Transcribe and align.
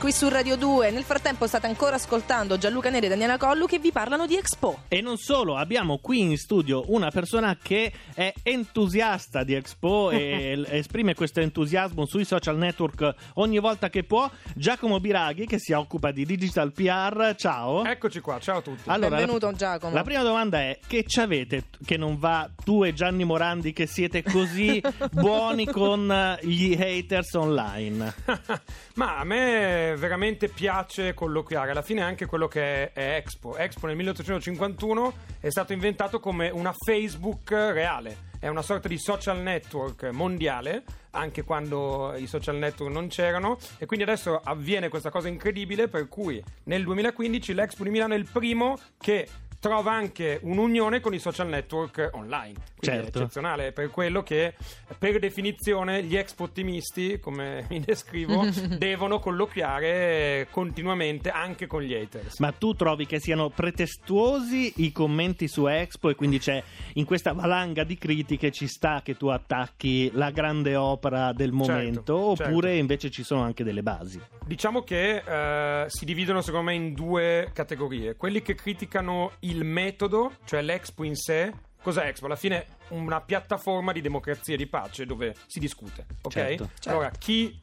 qui 0.00 0.12
su 0.12 0.30
Radio 0.30 0.56
2. 0.56 0.90
Nel 0.92 1.02
frattempo 1.02 1.46
state 1.46 1.66
ancora 1.66 1.96
ascoltando 1.96 2.56
Gianluca 2.56 2.88
Neri 2.88 3.04
e 3.04 3.08
Daniela 3.10 3.36
Collu 3.36 3.66
che 3.66 3.78
vi 3.78 3.92
parlano 3.92 4.26
di 4.26 4.34
Expo. 4.34 4.84
E 4.88 5.02
non 5.02 5.18
solo, 5.18 5.56
abbiamo 5.56 5.98
qui 5.98 6.20
in 6.20 6.38
studio 6.38 6.84
una 6.86 7.10
persona 7.10 7.58
che 7.62 7.92
è 8.14 8.32
entusiasta 8.42 9.44
di 9.44 9.52
Expo 9.52 10.10
e 10.10 10.64
esprime 10.72 11.14
questo 11.14 11.40
entusiasmo 11.40 12.06
sui 12.06 12.24
social 12.24 12.56
network 12.56 13.14
ogni 13.34 13.58
volta 13.58 13.90
che 13.90 14.04
può. 14.04 14.30
Giacomo 14.54 15.00
Biraghi 15.00 15.44
che 15.44 15.58
si 15.58 15.72
occupa 15.72 16.12
di 16.12 16.24
digital 16.24 16.72
PR. 16.72 17.34
Ciao. 17.36 17.84
Eccoci 17.84 18.20
qua, 18.20 18.38
ciao 18.38 18.58
a 18.58 18.62
tutti. 18.62 18.88
Allora, 18.88 19.16
Benvenuto 19.16 19.52
Giacomo. 19.52 19.92
La 19.92 20.02
prima 20.02 20.22
domanda 20.22 20.60
è 20.60 20.78
che 20.86 21.04
ci 21.06 21.20
avete 21.20 21.64
che 21.84 21.98
non 21.98 22.18
va 22.18 22.48
tu 22.64 22.84
e 22.84 22.94
Gianni 22.94 23.24
Morandi 23.24 23.74
che 23.74 23.86
siete 23.86 24.22
così 24.22 24.82
buoni 25.12 25.66
con 25.66 26.38
gli 26.40 26.74
haters 26.74 27.34
online? 27.34 28.14
Ma 28.94 29.18
a 29.18 29.24
me 29.24 29.89
veramente 29.96 30.48
piace 30.48 31.14
colloquiare. 31.14 31.70
Alla 31.70 31.82
fine 31.82 32.02
anche 32.02 32.26
quello 32.26 32.48
che 32.48 32.90
è, 32.90 32.92
è 32.92 33.16
Expo. 33.16 33.56
Expo 33.56 33.86
nel 33.86 33.96
1851 33.96 35.12
è 35.40 35.50
stato 35.50 35.72
inventato 35.72 36.20
come 36.20 36.50
una 36.50 36.72
Facebook 36.72 37.50
reale. 37.50 38.28
È 38.38 38.48
una 38.48 38.62
sorta 38.62 38.88
di 38.88 38.98
social 38.98 39.38
network 39.40 40.04
mondiale, 40.12 40.84
anche 41.10 41.42
quando 41.44 42.14
i 42.16 42.26
social 42.26 42.56
network 42.56 42.92
non 42.92 43.08
c'erano. 43.08 43.58
E 43.78 43.86
quindi 43.86 44.04
adesso 44.04 44.40
avviene 44.42 44.88
questa 44.88 45.10
cosa 45.10 45.28
incredibile 45.28 45.88
per 45.88 46.08
cui 46.08 46.42
nel 46.64 46.82
2015 46.84 47.52
l'Expo 47.54 47.84
di 47.84 47.90
Milano 47.90 48.14
è 48.14 48.16
il 48.16 48.28
primo 48.30 48.78
che 48.98 49.28
trova 49.60 49.92
anche 49.92 50.40
un'unione 50.42 51.00
con 51.00 51.12
i 51.12 51.18
social 51.18 51.48
network 51.48 52.10
online. 52.14 52.54
Quindi 52.78 53.02
certo. 53.02 53.18
è 53.18 53.22
eccezionale 53.22 53.72
per 53.72 53.90
quello 53.90 54.22
che 54.22 54.54
per 54.98 55.18
definizione 55.18 56.02
gli 56.02 56.16
expo 56.16 56.44
ottimisti, 56.44 57.20
come 57.20 57.66
mi 57.70 57.80
descrivo, 57.80 58.46
devono 58.78 59.18
colloquiare 59.20 60.48
continuamente 60.50 61.30
anche 61.30 61.66
con 61.66 61.82
gli 61.82 61.94
haters. 61.94 62.38
Ma 62.38 62.52
tu 62.52 62.74
trovi 62.74 63.06
che 63.06 63.20
siano 63.20 63.50
pretestuosi 63.50 64.72
i 64.76 64.92
commenti 64.92 65.46
su 65.46 65.66
Expo 65.66 66.08
e 66.08 66.14
quindi 66.14 66.38
c'è 66.38 66.62
in 66.94 67.04
questa 67.04 67.32
valanga 67.32 67.84
di 67.84 67.98
critiche 67.98 68.50
ci 68.50 68.66
sta 68.66 69.02
che 69.04 69.16
tu 69.16 69.26
attacchi 69.26 70.10
la 70.14 70.30
grande 70.30 70.74
opera 70.74 71.32
del 71.32 71.50
certo, 71.50 71.72
momento 71.72 72.34
certo, 72.34 72.44
oppure 72.44 72.68
certo. 72.68 72.80
invece 72.80 73.10
ci 73.10 73.22
sono 73.22 73.42
anche 73.42 73.62
delle 73.62 73.82
basi? 73.82 74.20
Diciamo 74.46 74.82
che 74.82 75.22
eh, 75.24 75.84
si 75.88 76.04
dividono 76.06 76.40
secondo 76.40 76.70
me 76.70 76.74
in 76.74 76.94
due 76.94 77.50
categorie. 77.52 78.16
Quelli 78.16 78.40
che 78.40 78.54
criticano 78.54 79.32
i 79.40 79.49
il 79.50 79.64
metodo, 79.64 80.32
cioè 80.44 80.62
l'Expo 80.62 81.04
in 81.04 81.16
sé, 81.16 81.52
Cos'è 81.82 82.06
Expo? 82.06 82.26
Alla 82.26 82.36
fine 82.36 82.66
una 82.88 83.20
piattaforma 83.20 83.92
di 83.92 84.00
democrazia 84.00 84.54
e 84.54 84.56
di 84.58 84.66
pace 84.66 85.06
dove 85.06 85.34
si 85.46 85.58
discute, 85.58 86.04
ok? 86.22 86.32
Certo, 86.32 86.64
certo. 86.74 86.90
Allora, 86.90 87.10
chi 87.10 87.58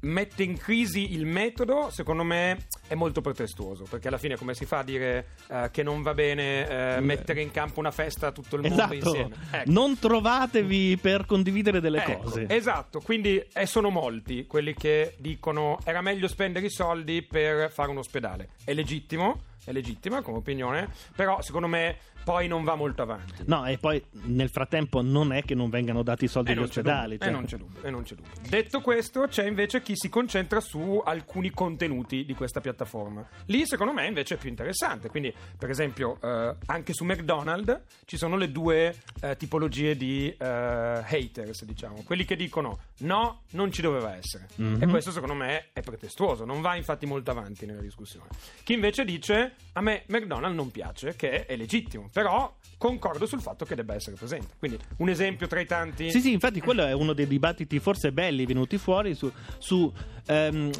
mette 0.00 0.42
in 0.42 0.56
crisi 0.56 1.12
il 1.12 1.26
metodo, 1.26 1.90
secondo 1.90 2.24
me 2.24 2.66
è 2.88 2.94
molto 2.94 3.20
pretestuoso, 3.20 3.84
perché 3.84 4.08
alla 4.08 4.18
fine 4.18 4.36
come 4.36 4.54
si 4.54 4.64
fa 4.64 4.78
a 4.78 4.82
dire 4.82 5.26
uh, 5.48 5.70
che 5.70 5.82
non 5.82 6.02
va 6.02 6.14
bene 6.14 6.96
uh, 6.98 7.02
mettere 7.02 7.42
in 7.42 7.50
campo 7.50 7.80
una 7.80 7.90
festa 7.90 8.28
a 8.28 8.32
tutto 8.32 8.56
il 8.56 8.62
mondo 8.62 8.76
esatto. 8.76 8.94
insieme? 8.94 9.36
Ecco. 9.50 9.70
Non 9.70 9.98
trovatevi 9.98 10.96
per 10.96 11.26
condividere 11.26 11.80
delle 11.80 12.02
ecco, 12.02 12.22
cose. 12.22 12.46
Esatto, 12.48 13.00
quindi 13.00 13.44
eh, 13.52 13.66
sono 13.66 13.90
molti 13.90 14.46
quelli 14.46 14.74
che 14.74 15.14
dicono 15.18 15.78
era 15.84 16.00
meglio 16.00 16.28
spendere 16.28 16.66
i 16.66 16.70
soldi 16.70 17.22
per 17.22 17.70
fare 17.70 17.90
un 17.90 17.98
ospedale. 17.98 18.48
È 18.64 18.72
legittimo, 18.72 19.42
è 19.64 19.72
legittima 19.72 20.22
come 20.22 20.38
opinione, 20.38 20.88
però 21.14 21.40
secondo 21.42 21.68
me 21.68 21.96
poi 22.22 22.48
non 22.48 22.64
va 22.64 22.74
molto 22.74 23.02
avanti. 23.02 23.42
No, 23.46 23.66
e 23.66 23.78
poi 23.78 24.02
nel 24.24 24.50
frattempo 24.50 25.02
non 25.02 25.32
è 25.32 25.42
che 25.42 25.54
non 25.54 25.70
vengano 25.70 26.02
dati 26.02 26.24
i 26.24 26.28
soldi 26.28 26.52
agli 26.52 26.58
ospedali. 26.58 27.18
Cioè. 27.18 27.28
E, 27.28 27.30
non 27.30 27.44
dubbio, 27.44 27.82
e 27.82 27.90
non 27.90 28.02
c'è 28.02 28.14
dubbio. 28.14 28.30
Detto 28.48 28.80
questo, 28.80 29.26
c'è 29.26 29.46
invece 29.46 29.82
chi 29.82 29.96
si 29.96 30.08
concentra 30.08 30.60
su 30.60 31.00
alcuni 31.04 31.50
contenuti 31.50 32.24
di 32.24 32.34
questa 32.34 32.60
piattaforma. 32.60 33.26
Lì, 33.46 33.66
secondo 33.66 33.92
me, 33.92 34.06
invece 34.06 34.34
è 34.34 34.38
più 34.38 34.48
interessante. 34.48 35.08
Quindi, 35.08 35.32
per 35.58 35.70
esempio, 35.70 36.18
eh, 36.22 36.56
anche 36.66 36.92
su 36.92 37.04
McDonald's 37.04 37.80
ci 38.04 38.16
sono 38.16 38.36
le 38.36 38.52
due 38.52 38.94
eh, 39.22 39.36
tipologie 39.36 39.96
di 39.96 40.28
eh, 40.28 40.36
haters, 40.46 41.64
diciamo. 41.64 42.02
Quelli 42.04 42.24
che 42.24 42.36
dicono 42.36 42.78
no, 42.98 43.42
non 43.52 43.72
ci 43.72 43.82
doveva 43.82 44.14
essere. 44.14 44.48
Mm-hmm. 44.60 44.82
E 44.82 44.86
questo, 44.88 45.10
secondo 45.10 45.34
me, 45.34 45.68
è 45.72 45.80
pretestuoso. 45.80 46.44
Non 46.44 46.60
va 46.60 46.76
infatti 46.76 47.06
molto 47.06 47.30
avanti 47.30 47.66
nella 47.66 47.80
discussione. 47.80 48.28
Chi 48.62 48.74
invece 48.74 49.04
dice 49.04 49.49
a 49.72 49.80
me 49.80 50.04
McDonald's 50.06 50.56
non 50.56 50.70
piace, 50.70 51.14
che 51.16 51.46
è 51.46 51.56
legittimo 51.56 52.08
però 52.12 52.54
concordo 52.80 53.26
sul 53.26 53.42
fatto 53.42 53.66
che 53.66 53.74
debba 53.74 53.94
essere 53.94 54.16
presente. 54.16 54.54
Quindi 54.58 54.78
un 54.98 55.10
esempio 55.10 55.46
tra 55.46 55.60
i 55.60 55.66
tanti. 55.66 56.10
Sì, 56.10 56.20
sì, 56.20 56.32
infatti 56.32 56.60
quello 56.60 56.86
è 56.86 56.92
uno 56.92 57.12
dei 57.12 57.26
dibattiti 57.26 57.78
forse 57.78 58.10
belli 58.10 58.46
venuti 58.46 58.78
fuori 58.78 59.14
su, 59.14 59.30
su 59.58 59.92
um, 60.28 60.70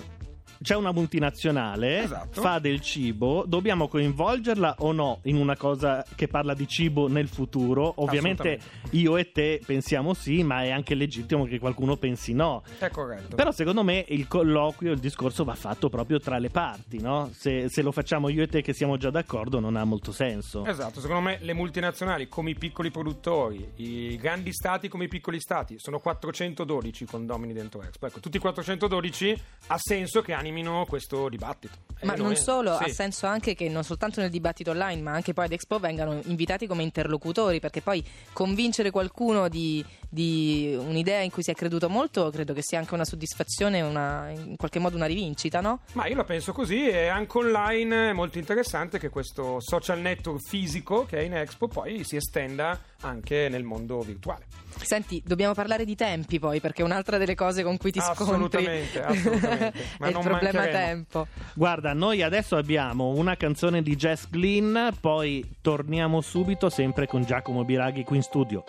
c'è 0.63 0.77
una 0.77 0.93
multinazionale, 0.93 2.03
esatto. 2.03 2.41
fa 2.41 2.59
del 2.59 2.81
cibo, 2.81 3.45
dobbiamo 3.47 3.89
coinvolgerla 3.89 4.77
o 4.81 4.93
no 4.93 5.21
in 5.23 5.37
una 5.37 5.57
cosa 5.57 6.05
che 6.15 6.29
parla 6.29 6.53
di 6.53 6.69
cibo 6.69 7.09
nel 7.09 7.29
futuro? 7.29 7.95
Ovviamente 7.97 8.59
io 8.91 9.17
e 9.17 9.33
te 9.33 9.61
pensiamo 9.65 10.13
sì, 10.13 10.43
ma 10.43 10.63
è 10.63 10.71
anche 10.71 10.95
legittimo 10.95 11.45
che 11.45 11.59
qualcuno 11.59 11.97
pensi 11.97 12.35
no. 12.35 12.63
È 12.79 12.91
corretto. 12.91 13.37
Però 13.37 13.51
secondo 13.53 13.83
me 13.83 14.05
il 14.09 14.29
colloquio, 14.29 14.93
il 14.93 14.99
discorso 14.99 15.45
va 15.45 15.55
fatto 15.55 15.89
proprio 15.89 16.21
tra 16.21 16.39
le 16.39 16.51
parti, 16.51 17.01
no? 17.01 17.31
Se, 17.33 17.71
se 17.71 17.81
lo 17.81 17.91
facciamo 17.91 18.29
io 18.29 18.43
e 18.43 18.47
te 18.47 18.61
che 18.61 18.75
siamo 18.75 18.99
già 18.99 19.11
d'accordo 19.11 19.61
non 19.61 19.77
ha 19.77 19.85
molto 19.85 20.13
senso. 20.13 20.67
Esatto, 20.67 21.01
secondo 21.01 21.23
me 21.23 21.39
le 21.41 21.55
multinazionali 21.55 22.29
come 22.29 22.51
i 22.51 22.55
piccoli 22.55 22.91
produttori, 22.91 23.73
i 23.77 24.17
grandi 24.17 24.53
stati 24.53 24.89
come 24.89 25.05
i 25.05 25.09
piccoli 25.09 25.41
stati, 25.41 25.79
sono 25.79 26.01
412 26.01 27.07
condomini 27.07 27.55
dentro 27.55 27.83
Expo. 27.83 28.07
Ecco, 28.07 28.21
tutti 28.21 28.39
412 28.39 29.43
ha 29.69 29.79
senso 29.79 30.21
che 30.21 30.35
hanno 30.35 30.49
animino 30.51 30.85
questo 30.87 31.29
dibattito. 31.29 31.89
Ma 32.03 32.15
non 32.15 32.35
solo, 32.35 32.77
sì. 32.77 32.85
ha 32.85 32.89
senso 32.89 33.27
anche 33.27 33.55
che 33.55 33.69
non 33.69 33.85
soltanto 33.85 34.21
nel 34.21 34.31
dibattito 34.31 34.71
online, 34.71 35.03
ma 35.03 35.13
anche 35.13 35.35
poi 35.35 35.45
ad 35.45 35.53
Expo 35.53 35.79
vengano 35.79 36.21
invitati 36.25 36.67
come 36.67 36.83
interlocutori, 36.83 37.61
perché 37.61 37.83
poi 37.83 38.03
convincere 38.33 38.91
qualcuno 38.91 39.49
di, 39.49 39.85
di 40.09 40.75
un'idea 40.79 41.21
in 41.21 41.31
cui 41.31 41.43
si 41.43 41.51
è 41.51 41.55
creduto 41.55 41.89
molto, 41.91 42.31
credo 42.31 42.55
che 42.55 42.63
sia 42.63 42.79
anche 42.79 42.95
una 42.95 43.05
soddisfazione, 43.05 43.83
una, 43.83 44.31
in 44.31 44.57
qualche 44.57 44.79
modo 44.79 44.97
una 44.97 45.07
rivincita, 45.07 45.61
no? 45.61 45.81
Ma 45.93 46.07
io 46.07 46.17
la 46.17 46.25
penso 46.25 46.53
così 46.53 46.89
e 46.89 47.09
anche 47.09 47.37
online 47.37 48.11
è 48.11 48.13
molto 48.13 48.39
interessante 48.39 48.99
che 48.99 49.11
questo 49.11 49.61
social 49.61 50.01
network 50.01 50.41
fisico 50.41 51.05
che 51.05 51.19
è 51.19 51.23
in 51.23 51.37
Expo 51.37 51.69
poi 51.69 52.03
si 52.05 52.17
estenda 52.17 52.79
anche 53.01 53.49
nel 53.49 53.65
mondo 53.65 54.01
virtuale. 54.01 54.47
Senti, 54.83 55.23
dobbiamo 55.25 55.53
parlare 55.53 55.85
di 55.85 55.95
tempi 55.95 56.39
poi, 56.39 56.61
perché 56.61 56.83
è 56.83 56.85
un'altra 56.85 57.19
delle 57.19 57.35
cose 57.35 57.63
con 57.63 57.77
cui 57.77 57.91
ti 57.91 57.99
assolutamente, 57.99 59.03
scontri 59.03 59.19
assolutamente. 59.19 59.79
Ma 59.99 60.07
è 60.07 60.09
il 60.09 60.19
problema 60.19 60.39
mancheremo. 60.41 60.71
tempo. 60.71 61.27
Guarda, 61.55 61.93
noi 61.93 62.23
adesso 62.23 62.57
abbiamo 62.57 63.09
una 63.11 63.37
canzone 63.37 63.83
di 63.83 63.97
Jess 63.97 64.29
Glynn, 64.29 64.89
poi 65.01 65.57
torniamo 65.61 66.21
subito 66.21 66.71
sempre 66.71 67.07
con 67.07 67.25
Giacomo 67.25 67.65
Biraghi 67.65 68.05
qui 68.05 68.17
in 68.17 68.23
studio. 68.23 68.65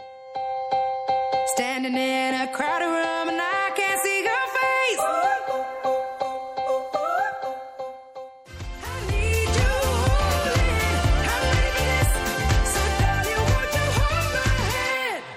Standing 1.56 1.96
in 1.96 2.34
a 2.34 2.50
crowded 2.50 2.88
room 2.88 3.30
and 3.30 3.40
I 3.40 3.61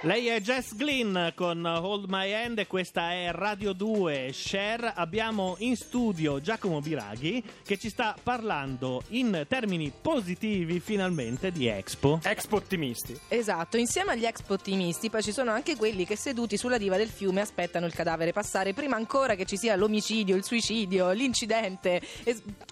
Lei 0.05 0.27
è 0.27 0.39
Jess 0.43 0.75
Glynn 0.75 1.17
con 1.35 1.65
Hold 1.65 2.11
My 2.11 2.31
Hand 2.31 2.59
e 2.59 2.67
questa 2.67 3.13
è 3.13 3.31
Radio 3.33 3.73
2 3.73 4.33
Share. 4.35 4.93
Abbiamo 4.95 5.55
in 5.61 5.77
studio 5.77 6.43
Giacomo 6.43 6.83
Biraghi 6.83 7.43
che 7.65 7.79
ci 7.79 7.89
sta 7.89 8.15
parlando 8.23 9.03
in 9.09 9.47
termini 9.49 9.91
positivi 9.99 10.79
finalmente 10.79 11.51
di 11.51 11.69
Expo. 11.69 12.21
Expo 12.23 12.56
ottimisti. 12.56 13.19
Esatto, 13.29 13.79
insieme 13.79 14.12
agli 14.12 14.27
Expo 14.27 14.53
ottimisti 14.53 15.09
poi 15.09 15.23
ci 15.23 15.33
sono 15.33 15.53
anche 15.53 15.75
quelli 15.75 16.05
che 16.05 16.17
seduti 16.17 16.59
sulla 16.59 16.77
diva 16.77 16.99
del 16.99 17.09
fiume 17.09 17.41
aspettano 17.41 17.87
il 17.87 17.95
cadavere 17.95 18.33
passare 18.33 18.75
prima 18.75 18.97
ancora 18.97 19.35
che 19.35 19.47
ci 19.47 19.57
sia 19.57 19.75
l'omicidio, 19.75 20.37
il 20.37 20.45
suicidio, 20.45 21.12
l'incidente, 21.12 22.03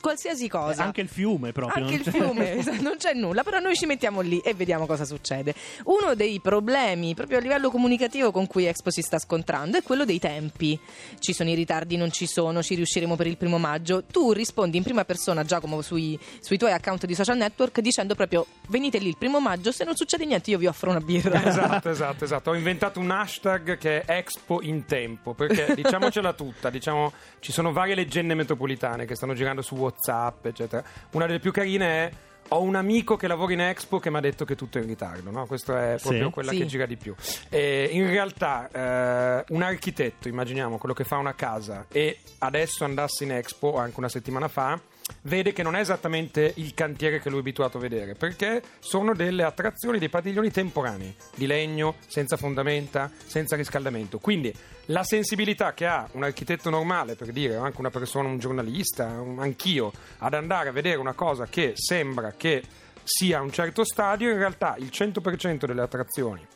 qualsiasi 0.02 0.48
cosa. 0.48 0.82
Eh, 0.82 0.84
anche 0.84 1.00
il 1.00 1.08
fiume 1.08 1.52
proprio. 1.52 1.82
Anche 1.82 1.94
il 1.94 2.04
fiume, 2.04 2.56
non 2.80 2.96
c'è 2.98 3.14
nulla, 3.14 3.42
però 3.42 3.58
noi 3.58 3.74
ci 3.74 3.86
mettiamo 3.86 4.20
lì 4.20 4.38
e 4.40 4.52
vediamo 4.52 4.84
cosa 4.84 5.06
succede. 5.06 5.54
Uno 5.84 6.14
dei 6.14 6.38
problemi 6.38 7.14
proprio 7.22 7.38
a 7.38 7.40
livello 7.42 7.70
comunicativo 7.70 8.32
con 8.32 8.48
cui 8.48 8.66
Expo 8.66 8.90
si 8.90 9.00
sta 9.00 9.18
scontrando 9.18 9.78
è 9.78 9.82
quello 9.82 10.04
dei 10.04 10.18
tempi. 10.18 10.78
Ci 11.18 11.32
sono 11.32 11.50
i 11.50 11.54
ritardi, 11.54 11.96
non 11.96 12.10
ci 12.10 12.26
sono, 12.26 12.62
ci 12.62 12.74
riusciremo 12.74 13.14
per 13.14 13.28
il 13.28 13.36
primo 13.36 13.58
maggio. 13.58 14.02
Tu 14.04 14.32
rispondi 14.32 14.76
in 14.76 14.82
prima 14.82 15.04
persona, 15.04 15.44
Giacomo, 15.44 15.82
sui, 15.82 16.18
sui 16.40 16.58
tuoi 16.58 16.72
account 16.72 17.06
di 17.06 17.14
social 17.14 17.36
network 17.36 17.80
dicendo 17.80 18.14
proprio 18.14 18.46
venite 18.68 18.98
lì 18.98 19.08
il 19.08 19.16
primo 19.16 19.40
maggio, 19.40 19.70
se 19.70 19.84
non 19.84 19.94
succede 19.94 20.24
niente 20.24 20.50
io 20.50 20.58
vi 20.58 20.66
offro 20.66 20.90
una 20.90 21.00
birra. 21.00 21.40
Esatto, 21.52 21.90
esatto, 21.90 22.24
esatto. 22.24 22.50
Ho 22.50 22.54
inventato 22.54 22.98
un 22.98 23.10
hashtag 23.10 23.76
che 23.76 24.00
è 24.02 24.16
Expo 24.16 24.62
in 24.62 24.84
tempo, 24.86 25.34
perché 25.34 25.74
diciamocela 25.76 26.32
tutta, 26.32 26.70
diciamo, 26.70 27.12
ci 27.40 27.52
sono 27.52 27.72
varie 27.72 27.94
leggende 27.94 28.34
metropolitane 28.34 29.04
che 29.04 29.14
stanno 29.14 29.34
girando 29.34 29.60
su 29.60 29.74
WhatsApp, 29.76 30.46
eccetera. 30.46 30.82
Una 31.12 31.26
delle 31.26 31.40
più 31.40 31.52
carine 31.52 31.86
è 31.86 32.10
ho 32.48 32.60
un 32.62 32.74
amico 32.74 33.16
che 33.16 33.26
lavora 33.26 33.52
in 33.52 33.60
Expo 33.60 33.98
che 33.98 34.10
mi 34.10 34.16
ha 34.18 34.20
detto 34.20 34.44
che 34.44 34.54
tutto 34.56 34.78
è 34.78 34.80
in 34.82 34.86
ritardo, 34.86 35.30
no? 35.30 35.46
Questo 35.46 35.76
è 35.76 35.96
proprio 36.00 36.26
Sì. 36.26 36.30
quella 36.32 36.50
Sì. 36.52 36.58
che 36.58 36.66
gira 36.66 36.86
di 36.86 36.96
più. 36.96 37.14
E 37.48 37.88
in 37.92 38.06
realtà 38.06 38.68
eh, 38.70 39.44
un 39.48 39.62
architetto, 39.62 40.28
immaginiamo 40.28 40.78
quello 40.78 40.94
che 40.94 41.04
fa 41.04 41.16
una 41.16 41.34
casa 41.34 41.86
e 41.90 42.18
adesso 42.38 42.84
andasse 42.84 43.24
in 43.24 43.32
Expo 43.32 43.76
anche 43.78 43.98
una 43.98 44.08
settimana 44.08 44.48
fa, 44.48 44.78
vede 45.22 45.52
che 45.52 45.62
non 45.62 45.76
è 45.76 45.80
esattamente 45.80 46.52
il 46.56 46.74
cantiere 46.74 47.20
che 47.20 47.28
lui 47.28 47.38
è 47.38 47.40
abituato 47.40 47.78
a 47.78 47.80
vedere, 47.80 48.14
perché 48.14 48.62
sono 48.78 49.14
delle 49.14 49.42
attrazioni, 49.42 49.98
dei 49.98 50.08
padiglioni 50.08 50.50
temporanei, 50.50 51.14
di 51.34 51.46
legno, 51.46 51.96
senza 52.06 52.36
fondamenta, 52.36 53.10
senza 53.24 53.56
riscaldamento. 53.56 54.18
Quindi 54.18 54.54
la 54.86 55.04
sensibilità 55.04 55.74
che 55.74 55.86
ha 55.86 56.08
un 56.12 56.24
architetto 56.24 56.70
normale, 56.70 57.14
per 57.14 57.30
dire, 57.30 57.56
anche 57.56 57.78
una 57.78 57.90
persona, 57.90 58.28
un 58.28 58.38
giornalista, 58.38 59.06
un- 59.20 59.38
anch'io, 59.38 59.92
ad 60.18 60.34
andare 60.34 60.68
a 60.68 60.72
vedere 60.72 60.98
una 60.98 61.12
cosa 61.14 61.46
che 61.46 61.72
sembra 61.76 62.32
che 62.36 62.62
sia 63.04 63.40
un 63.40 63.52
certo 63.52 63.84
stadio, 63.84 64.30
in 64.30 64.38
realtà 64.38 64.76
il 64.78 64.90
100% 64.90 65.66
delle 65.66 65.82
attrazioni, 65.82 66.46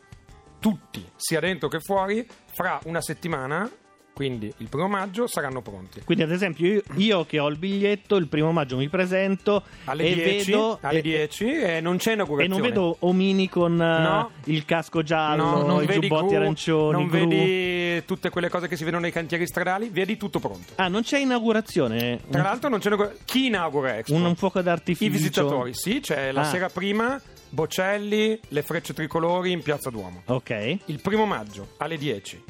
tutti, 0.59 1.05
sia 1.17 1.41
dentro 1.41 1.69
che 1.69 1.81
fuori, 1.81 2.27
fra 2.53 2.81
una 2.85 3.01
settimana, 3.01 3.71
quindi 4.17 4.51
il 4.57 4.69
primo 4.71 4.89
maggio, 4.89 5.27
saranno 5.27 5.61
pronti. 5.61 6.01
Quindi, 6.03 6.25
ad 6.25 6.31
esempio, 6.31 6.67
io, 6.67 6.83
io 6.95 7.25
che 7.27 7.39
ho 7.39 7.49
il 7.49 7.59
biglietto, 7.59 8.17
il 8.17 8.29
primo 8.29 8.51
maggio 8.51 8.79
mi 8.79 8.89
presento 8.89 9.63
Alle 9.85 10.05
e 10.05 10.15
10, 10.15 10.51
vedo. 10.53 10.79
alle 10.81 10.99
e- 11.01 11.03
10 11.03 11.45
e 11.53 11.81
non 11.83 11.99
c'è 11.99 12.13
E 12.13 12.15
inaugurazione. 12.15 12.59
non 12.59 12.67
vedo 12.67 12.97
omini 13.01 13.47
con 13.51 13.73
eh, 13.75 13.77
No. 14.03 14.31
il 14.45 14.65
casco 14.65 15.03
giallo, 15.03 15.67
No, 15.67 15.83
i 15.83 15.87
giubbotti 15.87 16.29
gru, 16.29 16.37
arancioni. 16.37 16.93
non 16.93 17.09
gru. 17.09 17.29
vedi 17.29 18.05
tutte 18.07 18.31
quelle 18.31 18.49
cose 18.49 18.69
che 18.69 18.77
si 18.77 18.85
vedono 18.85 19.03
nei 19.03 19.13
cantieri 19.13 19.47
stradali, 19.47 19.91
vedi 19.91 20.17
tutto 20.17 20.39
pronto. 20.39 20.73
Ah, 20.77 20.89
non 20.89 21.03
c'è 21.03 21.19
inaugurazione? 21.19 22.21
Tra 22.31 22.41
l'altro 22.43 22.71
non 22.71 22.79
c'è 22.79 22.87
inaugura- 22.87 23.13
chi 23.27 23.47
inaugura 23.47 23.99
Expo? 23.99 24.15
un, 24.15 24.25
un 24.25 24.35
fuoco 24.35 24.63
d'artificio? 24.63 25.05
I 25.05 25.15
visitatori, 25.15 25.75
sì, 25.75 26.01
c'è 26.01 26.33
la 26.33 26.41
Ah. 26.41 26.45
sera 26.45 26.69
prima 26.71 27.21
Bocelli, 27.49 28.39
le 28.49 28.63
frecce 28.63 28.93
tricolori 28.93 29.51
in 29.53 29.63
Piazza 29.63 29.91
Duomo. 29.91 30.23
Ok. 30.27 30.79
Il 30.87 31.01
primo 31.01 31.27
maggio 31.27 31.69
alle 31.79 31.97
10 31.97 32.43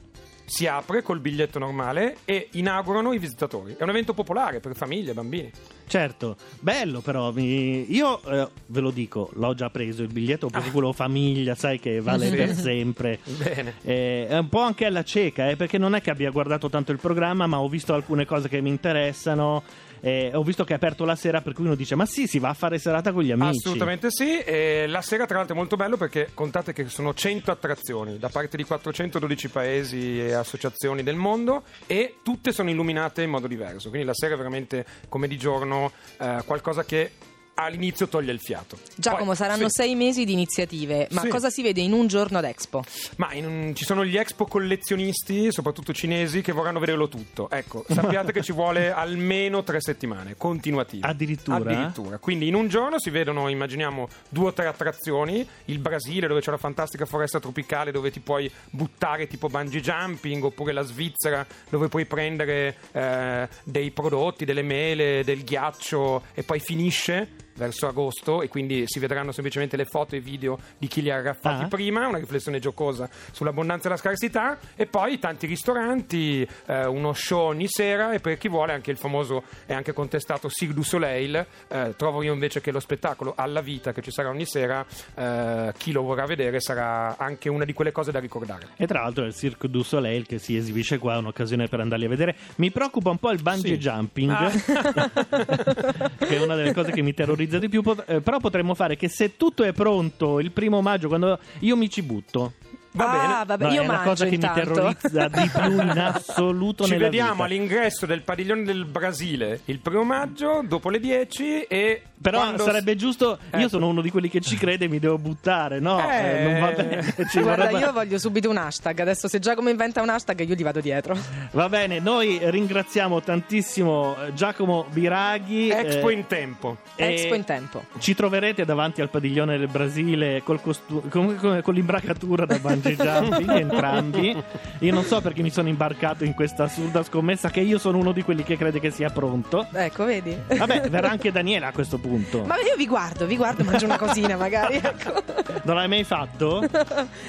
si 0.47 0.67
apre 0.67 1.03
col 1.03 1.21
biglietto 1.21 1.59
normale 1.59 2.19
e 2.25 2.49
inaugurano 2.53 3.13
i 3.13 3.19
visitatori. 3.19 3.75
È 3.77 3.83
un 3.83 3.91
evento 3.91 4.15
popolare 4.15 4.61
per 4.61 4.75
famiglie 4.75 5.11
e 5.11 5.15
bambini. 5.15 5.53
Certo, 5.87 6.37
bello 6.61 7.01
però, 7.01 7.31
mi- 7.33 7.87
io 7.95 8.21
eh, 8.25 8.49
ve 8.67 8.81
lo 8.81 8.91
dico, 8.91 9.31
l'ho 9.35 9.55
già 9.55 9.71
preso 9.71 10.03
il 10.03 10.13
biglietto, 10.13 10.49
preso 10.49 10.69
Ah. 10.69 10.73
quello 10.73 10.93
famiglia, 10.93 11.55
sai 11.55 11.79
che 11.79 12.01
vale 12.01 12.29
Sì. 12.29 12.35
per 12.37 12.55
sempre. 12.55 13.19
Bene. 13.25 13.75
Eh, 13.83 14.27
è 14.29 14.39
un 14.39 14.49
po' 14.49 14.61
anche 14.61 14.85
alla 14.87 15.05
cieca, 15.05 15.49
eh, 15.49 15.57
perché 15.57 15.79
non 15.79 15.95
è 15.95 16.01
che 16.01 16.11
abbia 16.11 16.31
guardato 16.31 16.69
tanto 16.69 16.93
il 16.93 16.99
programma, 16.99 17.47
ma 17.47 17.61
ho 17.61 17.69
visto 17.69 17.95
alcune 17.95 18.27
cose 18.27 18.49
che 18.49 18.61
mi 18.61 18.71
interessano. 18.71 19.63
eh, 20.03 20.31
ho 20.35 20.43
visto 20.43 20.63
che 20.63 20.73
è 20.75 20.77
aperto 20.77 21.07
la 21.07 21.17
sera, 21.17 21.41
per 21.41 21.55
cui 21.55 21.65
uno 21.65 21.75
dice: 21.75 21.95
Ma 21.95 22.05
sì, 22.05 22.27
si 22.27 22.39
va 22.39 22.51
a 22.51 22.55
fare 22.55 22.79
serata 22.79 23.13
con 23.13 23.23
gli 23.23 23.31
amici. 23.33 23.57
Assolutamente 23.59 24.09
sì, 24.11 24.39
e 24.39 24.85
la 24.87 25.01
sera 25.01 25.25
tra 25.27 25.39
l'altro 25.39 25.55
è 25.55 25.59
molto 25.59 25.75
bello 25.77 25.97
perché 25.97 26.31
contate 26.35 26.75
che 26.75 26.87
sono 26.89 27.15
100 27.15 27.51
attrazioni 27.51 28.19
da 28.19 28.29
parte 28.29 28.59
di 28.59 28.63
412 28.65 29.49
paesi 29.49 30.21
e 30.21 30.35
associazioni 30.35 31.03
del 31.03 31.17
mondo 31.17 31.63
e 31.87 32.17
tutte 32.23 32.53
sono 32.53 32.69
illuminate 32.71 33.23
in 33.23 33.31
modo 33.31 33.47
diverso, 33.47 33.89
quindi 33.89 34.07
la 34.07 34.13
sera 34.15 34.35
è 34.35 34.37
veramente 34.37 34.85
come 35.09 35.27
di 35.29 35.39
giorno 35.39 35.76
eh, 36.19 36.43
qualcosa 36.45 36.85
che 36.85 37.11
all'inizio 37.59 38.07
toglie 38.09 38.33
il 38.33 38.41
fiato. 38.41 38.79
Giacomo, 38.95 39.27
Poi- 39.27 39.37
saranno 39.37 39.69
sì. 39.69 39.83
sei 39.83 39.95
mesi 39.95 40.25
di 40.25 40.33
iniziative, 40.33 41.09
ma 41.13 41.23
Sì. 41.23 41.29
cosa 41.29 41.51
si 41.51 41.63
vede 41.63 41.81
in 41.81 41.93
un 41.93 42.07
giorno 42.07 42.39
ad 42.39 42.45
Expo? 42.45 42.85
Ma 43.17 43.33
in 43.33 43.47
un- 43.47 43.75
ci 43.75 43.85
sono 43.85 44.05
gli 44.05 44.17
expo 44.17 44.45
collezionisti, 44.47 45.51
soprattutto 45.51 45.93
cinesi, 45.93 46.43
che 46.43 46.53
vorranno 46.53 46.79
vederlo 46.79 47.09
tutto. 47.09 47.49
Ecco, 47.51 47.85
sappiate 47.89 48.33
che 48.33 48.43
ci 48.43 48.53
vuole 48.53 48.91
almeno 48.93 49.63
tre 49.63 49.81
settimane 49.81 50.37
continuative. 50.37 51.07
Addirittura? 51.07 51.57
Addirittura. 51.57 52.19
Quindi 52.19 52.47
in 52.49 52.55
un 52.55 52.69
giorno 52.69 52.99
si 53.01 53.11
vedono, 53.11 53.49
immaginiamo, 53.49 54.09
due 54.29 54.49
o 54.49 54.53
tre 54.53 54.67
attrazioni. 54.67 55.47
Il 55.67 55.79
Brasile, 55.79 56.27
dove 56.29 56.41
c'è 56.41 56.51
la 56.51 56.57
fantastica 56.59 57.07
foresta 57.07 57.41
tropicale, 57.41 57.91
dove 57.91 58.11
ti 58.11 58.21
puoi 58.21 58.51
buttare 58.71 59.27
tipo 59.27 59.49
bungee 59.49 59.81
jumping, 59.81 60.45
oppure 60.45 60.73
la 60.73 60.83
Svizzera, 60.83 61.47
dove 61.71 61.89
puoi 61.89 62.05
prendere 62.05 62.77
eh, 62.93 63.49
dei 63.65 63.91
prodotti, 63.91 64.45
delle 64.45 64.63
mele, 64.63 65.23
del 65.25 65.43
ghiaccio 65.43 66.25
e 66.35 66.43
poi 66.43 66.61
finisce 66.61 67.45
verso 67.57 67.87
agosto 67.87 68.43
e 68.43 68.49
quindi 68.49 68.85
si 68.87 68.99
vedranno 68.99 69.33
semplicemente 69.33 69.77
le 69.77 69.85
foto 69.85 70.15
e 70.15 70.19
i 70.19 70.21
video 70.21 70.59
di 70.79 70.87
chi 70.89 71.03
li 71.03 71.11
ha 71.11 71.21
raffatti 71.21 71.65
Ah. 71.65 71.69
prima, 71.69 72.07
una 72.07 72.19
riflessione 72.19 72.59
giocosa 72.59 73.09
sull'abbondanza 73.33 73.87
e 73.87 73.91
la 73.91 73.97
scarsità 73.97 74.59
e 74.77 74.87
poi 74.87 75.19
tanti 75.19 75.47
ristoranti, 75.47 76.47
eh, 76.67 76.87
uno 76.87 77.13
show 77.13 77.47
ogni 77.49 77.67
sera 77.69 78.13
e 78.13 78.21
per 78.21 78.37
chi 78.39 78.49
vuole 78.49 78.73
anche 78.73 78.91
il 78.91 78.97
famoso 78.97 79.43
e 79.67 79.75
anche 79.75 79.93
contestato 79.93 80.49
Cirque 80.49 80.75
du 80.75 80.83
Soleil, 80.83 81.47
eh, 81.69 81.95
trovo 81.97 82.23
io 82.23 82.33
invece 82.33 82.61
che 82.61 82.71
lo 82.73 82.81
spettacolo 82.81 83.33
alla 83.37 83.61
vita 83.61 83.93
che 83.93 84.03
ci 84.03 84.11
sarà 84.11 84.29
ogni 84.29 84.47
sera, 84.47 84.85
eh, 85.15 85.73
chi 85.77 85.93
lo 85.93 86.03
vorrà 86.03 86.27
vedere 86.27 86.61
sarà 86.61 87.17
anche 87.19 87.49
una 87.49 87.65
di 87.65 87.73
quelle 87.73 87.93
cose 87.93 88.13
da 88.13 88.19
ricordare. 88.19 88.69
E 88.77 88.87
tra 88.87 89.03
l'altro 89.03 89.25
è 89.25 89.27
il 89.29 89.35
Cirque 89.35 89.69
du 89.71 89.83
Soleil 89.83 90.27
che 90.27 90.39
si 90.39 90.57
esibisce 90.57 90.99
qua, 90.99 91.15
è 91.15 91.19
un'occasione 91.19 91.69
per 91.69 91.81
andarli 91.81 92.05
a 92.05 92.09
vedere. 92.09 92.37
Mi 92.57 92.71
preoccupa 92.71 93.11
un 93.11 93.19
po' 93.19 93.31
il 93.31 93.41
bungee 93.43 93.75
Sì. 93.75 93.79
jumping, 93.79 94.31
Ah. 94.31 94.51
che 96.19 96.37
è 96.37 96.43
una 96.43 96.55
delle 96.55 96.73
cose 96.73 96.91
che 96.93 97.03
mi 97.03 97.15
terrorizza 97.15 97.45
di 97.47 97.69
più. 97.69 97.83
Pot- 97.83 98.05
eh, 98.09 98.21
però 98.21 98.39
potremmo 98.39 98.75
fare 98.75 98.97
che 98.97 99.09
se 99.09 99.37
tutto 99.37 99.65
è 99.65 99.73
pronto 99.73 100.41
il 100.41 100.51
primo 100.53 100.81
maggio, 100.83 101.09
quando 101.09 101.39
io 101.61 101.77
mi 101.77 101.89
ci 101.89 102.03
butto. 102.03 102.55
Va 102.97 103.11
ah, 103.11 103.45
bene. 103.45 103.45
vabbè, 103.47 103.65
No, 103.65 103.71
io 103.73 103.81
è 103.81 103.85
una 103.85 103.93
mangio 103.95 104.09
cosa 104.11 104.25
che 104.27 104.35
intanto. 104.35 104.59
mi 104.61 104.65
terrorizza 104.67 105.29
di 105.29 105.51
più 105.51 105.81
in 105.83 105.99
assoluto 105.99 106.85
Ci 106.85 106.91
nella 106.93 107.05
vediamo 107.05 107.33
vita. 107.33 107.45
all'ingresso 107.45 108.07
del 108.07 108.23
padiglione 108.23 108.63
del 108.65 108.85
Brasile 108.87 109.61
il 109.67 109.79
primo 109.81 110.03
maggio, 110.05 110.63
dopo 110.67 110.89
le 110.91 110.99
10 111.01 111.63
e... 111.63 112.03
Però 112.19 112.39
quando- 112.39 112.65
sarebbe 112.65 112.97
giusto, 112.97 113.39
io 113.53 113.59
Ecco. 113.59 113.69
sono 113.69 113.89
uno 113.89 114.01
di 114.01 114.11
quelli 114.11 114.31
che 114.31 114.41
ci 114.41 114.57
crede 114.57 114.87
e 114.87 114.89
mi 114.89 114.99
devo 114.99 115.19
buttare, 115.19 115.81
no? 115.81 116.01
Eh. 116.11 116.15
Eh, 116.17 116.43
non 116.45 116.61
va 116.61 116.71
bene. 116.71 117.03
ci 117.31 117.41
Guarda, 117.43 117.65
vorrebbe- 117.67 117.79
io 117.85 117.93
voglio 117.93 118.19
subito 118.19 118.49
un 118.49 118.57
hashtag. 118.57 118.99
Adesso, 119.01 119.29
se 119.29 119.39
Giacomo 119.39 119.69
inventa 119.69 120.01
un 120.01 120.09
hashtag, 120.09 120.49
io 120.49 120.55
gli 120.55 120.63
vado 120.63 120.81
dietro. 120.81 121.15
Va 121.53 121.69
bene, 121.69 121.99
noi 122.01 122.39
ringraziamo 122.43 123.21
tantissimo 123.21 124.17
eh, 124.29 124.33
Giacomo 124.33 124.87
Biraghi. 124.91 125.69
Expo 125.71 126.09
eh, 126.09 126.15
in 126.15 126.27
tempo. 126.27 126.79
Expo 126.97 127.35
in 127.35 127.45
tempo. 127.45 127.85
Ci 127.99 128.15
troverete 128.15 128.65
davanti 128.65 129.03
al 129.03 129.11
padiglione 129.11 129.59
del 129.59 129.69
Brasile 129.69 130.43
col 130.43 130.63
costu- 130.63 131.07
con, 131.11 131.37
con- 131.37 131.61
con 131.63 131.75
l'imbracatura 131.75 132.47
da 132.47 132.57
bungee 132.95 133.21
jumping, 133.21 133.51
entrambi. 133.51 134.43
Io 134.81 134.93
non 134.93 135.05
so 135.05 135.21
perché 135.21 135.43
mi 135.43 135.51
sono 135.51 135.69
imbarcato 135.69 136.25
in 136.25 136.35
questa 136.35 136.65
assurda 136.65 137.03
scommessa 137.03 137.51
che 137.51 137.61
io 137.61 137.79
sono 137.79 137.99
uno 137.99 138.13
di 138.13 138.23
quelli 138.23 138.43
che 138.43 138.57
crede 138.57 138.81
che 138.81 138.91
sia 138.91 139.11
pronto. 139.11 139.67
Ecco, 139.73 140.05
vedi? 140.05 140.37
Vabbè, 140.47 140.89
verrà 140.89 141.11
anche 141.11 141.33
Daniela 141.33 141.69
a 141.69 141.73
questo 141.73 141.99
punto. 141.99 142.45
Ma 142.45 142.57
io 142.57 142.77
vi 142.77 142.87
guardo, 142.87 143.27
vi 143.27 143.37
guardo, 143.37 143.65
mangio 143.65 143.87
una 143.87 143.99
cosina 143.99 144.37
magari. 144.37 144.77
Ecco. 144.77 145.23
Non 145.63 145.77
l'hai 145.77 145.89
mai 145.89 146.05
fatto? 146.05 146.67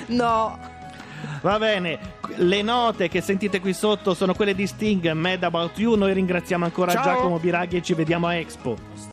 No. 0.07 0.75
Va 1.41 1.57
bene, 1.57 1.99
le 2.35 2.61
note 2.61 3.07
che 3.07 3.21
sentite 3.21 3.59
qui 3.59 3.73
sotto 3.73 4.13
sono 4.13 4.33
quelle 4.33 4.53
di 4.53 4.67
Sting, 4.67 5.11
Mad 5.11 5.43
About 5.43 5.77
You. 5.79 5.95
Noi 5.95 6.13
ringraziamo 6.13 6.65
ancora 6.65 6.91
Ciao. 6.91 7.03
Giacomo 7.03 7.39
Biraghi 7.39 7.77
e 7.77 7.81
ci 7.81 7.93
vediamo 7.93 8.27
a 8.27 8.35
Expo. 8.35 8.77